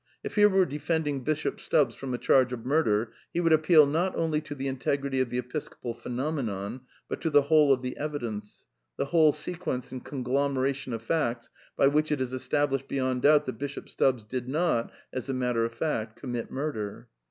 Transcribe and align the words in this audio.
If 0.23 0.33
he 0.33 0.47
were 0.47 0.65
defending 0.65 1.23
Bishop 1.23 1.59
Stubbs 1.61 1.93
from 1.93 2.11
a 2.11 2.17
charge 2.17 2.51
of 2.51 2.65
murder, 2.65 3.13
he 3.31 3.39
would 3.39 3.53
appeal, 3.53 3.85
not 3.85 4.15
only 4.15 4.41
to 4.41 4.55
the 4.55 4.67
integrity 4.67 5.19
of 5.21 5.29
the 5.29 5.37
episcopal 5.37 5.93
phenomenon, 5.93 6.81
but 7.07 7.21
to 7.21 7.29
the 7.29 7.43
whole 7.43 7.71
of 7.71 7.83
the 7.83 7.95
evidence, 7.97 8.65
the 8.97 9.05
whole 9.05 9.31
sequence 9.31 9.91
and 9.91 10.03
conglomeration 10.03 10.91
of 10.93 11.03
facts 11.03 11.51
by 11.77 11.85
which 11.85 12.11
it 12.11 12.19
is 12.19 12.33
es 12.33 12.47
tablished 12.47 12.87
beyond 12.87 13.21
doubt 13.21 13.45
that 13.45 13.59
Bishop 13.59 13.87
Stubbs 13.89 14.23
did 14.23 14.49
not, 14.49 14.91
as 15.13 15.29
a 15.29 15.33
matter 15.33 15.65
of 15.65 15.71
fact, 15.71 16.19
commit 16.19 16.49
murder. 16.49 17.07